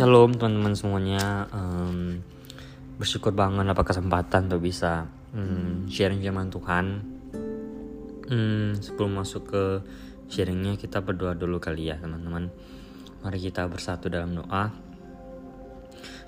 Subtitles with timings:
[0.00, 1.44] Shalom teman-teman semuanya.
[1.52, 2.24] Um,
[2.96, 5.04] Bersyukur banget dapat kesempatan untuk bisa
[5.36, 7.04] um, sharing firman Tuhan.
[8.32, 9.84] Um, Sebelum masuk ke
[10.32, 12.48] sharingnya kita berdoa dulu kali ya teman-teman.
[13.20, 14.72] Mari kita bersatu dalam doa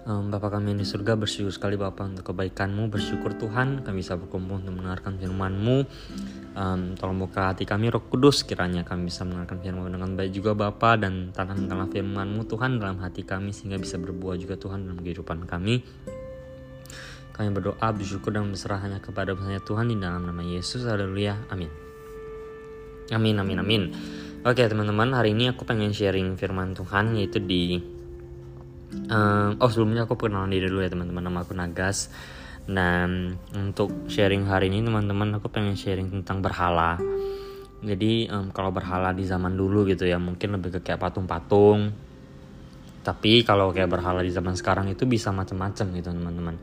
[0.02, 2.90] Bapak kami yang di surga bersyukur sekali Bapak untuk kebaikanmu.
[2.90, 5.86] Bersyukur Tuhan kami bisa berkumpul untuk mendengarkan firmanmu.
[6.58, 8.42] Um, Tolong buka hati kami roh kudus.
[8.42, 13.22] Kiranya kami bisa mendengarkan firmanmu dengan baik juga Bapak Dan tanamkanlah firmanmu Tuhan dalam hati
[13.22, 15.86] kami Sehingga bisa berbuah juga Tuhan dalam kehidupan kami.
[17.30, 20.82] Kami berdoa bersyukur dan berserah hanya kepada Tuhan Di dalam nama Yesus.
[20.82, 21.46] Haleluya.
[21.46, 21.70] Amin.
[23.14, 23.82] Amin amin amin.
[24.42, 27.78] Oke teman-teman hari ini aku pengen sharing firman Tuhan Yaitu di
[28.92, 31.24] Um, oh sebelumnya aku perkenalan diri dulu ya teman-teman.
[31.24, 32.12] Nama aku Nagas.
[32.62, 37.00] Dan untuk sharing hari ini teman-teman aku pengen sharing tentang berhala.
[37.82, 41.90] Jadi um, kalau berhala di zaman dulu gitu ya mungkin lebih ke kayak patung-patung.
[43.02, 46.54] Tapi kalau kayak berhala di zaman sekarang itu bisa macam-macam gitu teman-teman.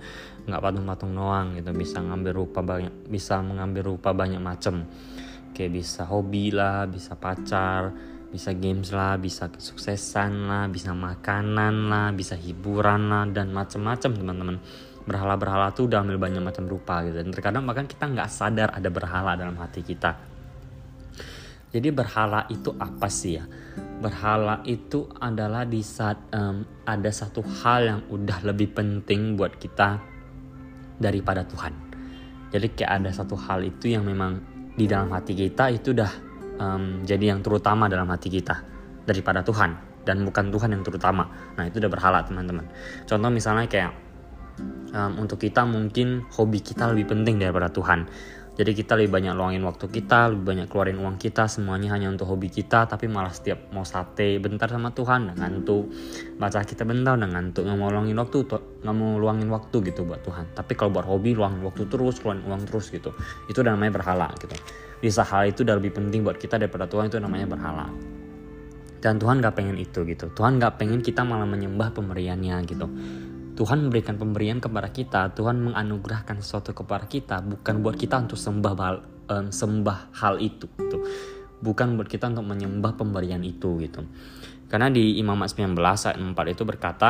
[0.47, 4.87] Nggak patung-patung doang gitu bisa ngambil rupa banyak bisa mengambil rupa banyak macam
[5.51, 7.91] kayak bisa hobi lah bisa pacar
[8.29, 14.57] bisa games lah, bisa kesuksesan lah, bisa makanan lah, bisa hiburan lah dan macam-macam teman-teman.
[15.09, 17.25] Berhala-berhala tuh udah ambil banyak macam rupa gitu.
[17.25, 20.13] Dan terkadang bahkan kita nggak sadar ada berhala dalam hati kita.
[21.69, 23.45] Jadi berhala itu apa sih ya?
[24.01, 30.01] Berhala itu adalah di saat um, ada satu hal yang udah lebih penting buat kita
[31.01, 31.73] daripada Tuhan.
[32.49, 34.41] Jadi kayak ada satu hal itu yang memang
[34.73, 36.28] di dalam hati kita itu udah
[36.59, 38.61] um, jadi yang terutama dalam hati kita
[39.07, 41.27] daripada Tuhan dan bukan Tuhan yang terutama.
[41.57, 42.67] Nah itu udah berhala teman-teman.
[43.09, 43.91] Contoh misalnya kayak
[44.93, 48.05] um, untuk kita mungkin hobi kita lebih penting daripada Tuhan.
[48.59, 52.27] Jadi kita lebih banyak luangin waktu kita, lebih banyak keluarin uang kita, semuanya hanya untuk
[52.27, 55.87] hobi kita, tapi malah setiap mau sate bentar sama Tuhan, ngantuk,
[56.35, 58.43] baca kita bentar, dan ngantuk, nggak mau luangin waktu,
[58.83, 60.51] nggak mau luangin waktu gitu buat Tuhan.
[60.59, 63.15] Tapi kalau buat hobi, luangin waktu terus, keluarin uang terus gitu,
[63.47, 64.51] itu udah namanya berhala gitu.
[64.99, 67.87] Bisa hal itu udah lebih penting buat kita daripada Tuhan itu namanya berhala.
[68.99, 70.27] Dan Tuhan gak pengen itu gitu.
[70.35, 72.91] Tuhan gak pengen kita malah menyembah pemberiannya gitu
[73.59, 78.73] Tuhan memberikan pemberian kepada kita Tuhan menganugerahkan sesuatu kepada kita bukan buat kita untuk sembah
[78.79, 78.97] hal,
[79.27, 81.03] um, sembah hal itu gitu
[81.59, 84.07] bukan buat kita untuk menyembah pemberian itu gitu
[84.71, 87.09] karena di Imamat 19 ayat 4 itu berkata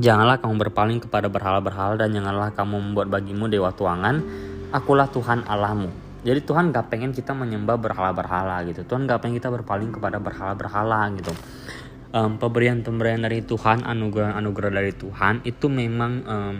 [0.00, 4.24] Janganlah kamu berpaling kepada berhala-berhala dan janganlah kamu membuat bagimu dewa tuangan.
[4.72, 8.84] Akulah Tuhan Allahmu jadi Tuhan gak pengen kita menyembah berhala-berhala gitu.
[8.84, 11.32] Tuhan gak pengen kita berpaling kepada berhala-berhala gitu.
[12.10, 16.56] Um, pemberian-pemberian dari Tuhan, anugerah-anugerah dari Tuhan itu memang um,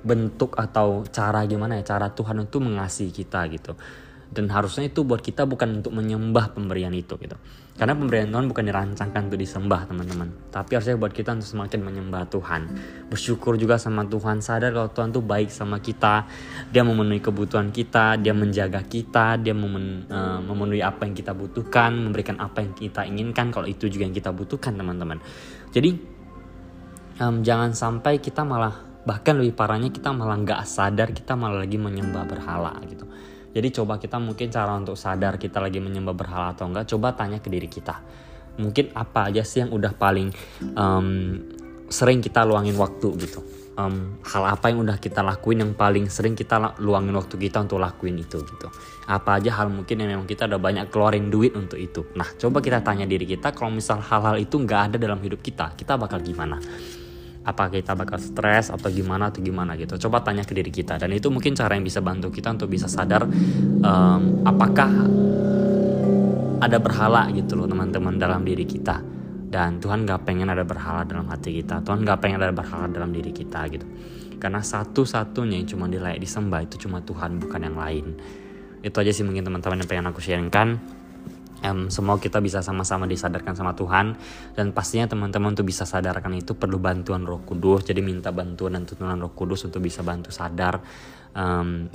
[0.00, 3.76] bentuk atau cara gimana ya cara Tuhan itu mengasihi kita gitu
[4.30, 7.34] dan harusnya itu buat kita bukan untuk menyembah pemberian itu gitu.
[7.74, 10.28] Karena pemberian Tuhan bukan dirancangkan untuk disembah teman-teman.
[10.52, 12.62] Tapi harusnya buat kita untuk semakin menyembah Tuhan.
[13.08, 14.44] Bersyukur juga sama Tuhan.
[14.44, 16.28] Sadar kalau Tuhan tuh baik sama kita.
[16.68, 18.20] Dia memenuhi kebutuhan kita.
[18.20, 19.40] Dia menjaga kita.
[19.40, 21.96] Dia memen, uh, memenuhi apa yang kita butuhkan.
[21.96, 23.48] Memberikan apa yang kita inginkan.
[23.48, 25.16] Kalau itu juga yang kita butuhkan teman-teman.
[25.72, 25.96] Jadi
[27.16, 28.76] um, jangan sampai kita malah
[29.08, 33.08] bahkan lebih parahnya kita malah nggak sadar kita malah lagi menyembah berhala gitu
[33.50, 37.42] jadi coba kita mungkin cara untuk sadar kita lagi menyembah berhala atau enggak, coba tanya
[37.42, 37.98] ke diri kita.
[38.62, 40.30] Mungkin apa aja sih yang udah paling
[40.78, 41.38] um,
[41.90, 43.42] sering kita luangin waktu gitu.
[43.80, 47.80] Um, hal apa yang udah kita lakuin yang paling sering kita luangin waktu kita untuk
[47.80, 48.68] lakuin itu gitu.
[49.08, 52.06] Apa aja hal mungkin yang memang kita udah banyak keluarin duit untuk itu.
[52.14, 55.74] Nah coba kita tanya diri kita kalau misal hal-hal itu nggak ada dalam hidup kita,
[55.74, 56.60] kita bakal gimana?
[57.40, 59.96] Apa kita bakal stres atau gimana atau gimana gitu.
[60.08, 61.00] Coba tanya ke diri kita.
[61.00, 63.24] Dan itu mungkin cara yang bisa bantu kita untuk bisa sadar
[63.80, 64.90] um, apakah
[66.60, 69.00] ada berhala gitu loh teman-teman dalam diri kita.
[69.50, 71.82] Dan Tuhan gak pengen ada berhala dalam hati kita.
[71.82, 73.88] Tuhan gak pengen ada berhala dalam diri kita gitu.
[74.36, 78.06] Karena satu-satunya yang cuma dilayak disembah itu cuma Tuhan bukan yang lain.
[78.84, 80.99] Itu aja sih mungkin teman-teman yang pengen aku sharingkan
[81.64, 84.16] um, semua kita bisa sama-sama disadarkan sama Tuhan.
[84.56, 87.84] Dan pastinya teman-teman untuk bisa sadarkan itu perlu bantuan Roh Kudus.
[87.84, 90.80] Jadi minta bantuan dan tuntunan Roh Kudus untuk bisa bantu sadar
[91.36, 91.88] um,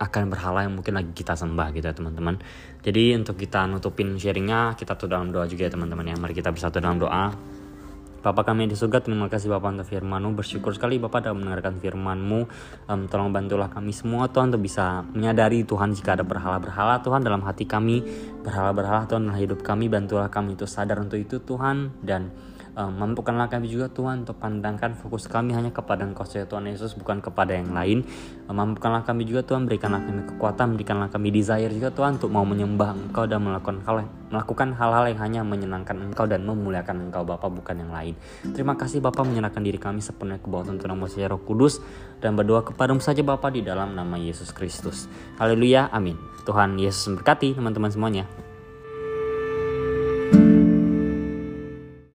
[0.00, 2.40] akan berhala yang mungkin lagi kita sembah gitu ya teman-teman.
[2.80, 6.08] Jadi untuk kita nutupin sharingnya kita tuh dalam doa juga ya teman-teman.
[6.08, 7.36] Ya mari kita bersatu dalam doa
[8.20, 10.36] Bapak kami di surga, terima kasih Bapak untuk firman-Mu.
[10.36, 12.40] Bersyukur sekali Bapak dalam mendengarkan firman-Mu.
[12.84, 17.40] Um, tolong bantulah kami semua Tuhan untuk bisa menyadari Tuhan jika ada berhala-berhala Tuhan dalam
[17.40, 18.04] hati kami.
[18.44, 19.88] Berhala-berhala Tuhan dalam hidup kami.
[19.88, 21.96] Bantulah kami untuk sadar untuk itu Tuhan.
[22.04, 22.28] Dan
[22.78, 26.94] Um, mampukanlah kami juga Tuhan untuk pandangkan fokus kami hanya kepada Engkau saja Tuhan Yesus
[26.94, 28.06] bukan kepada yang lain.
[28.46, 32.46] Um, mampukanlah kami juga Tuhan berikanlah kami kekuatan, berikanlah kami desire juga Tuhan untuk mau
[32.46, 37.50] menyembah Engkau dan melakukan hal melakukan hal-hal yang hanya menyenangkan Engkau dan memuliakan Engkau Bapa
[37.50, 38.14] bukan yang lain.
[38.54, 41.82] Terima kasih Bapa menyerahkan diri kami sepenuhnya ke bawah tuntunan Musa Roh Kudus
[42.22, 45.10] dan berdoa kepadamu saja Bapa di dalam nama Yesus Kristus.
[45.42, 46.14] Haleluya, amin.
[46.46, 48.49] Tuhan Yesus memberkati teman-teman semuanya.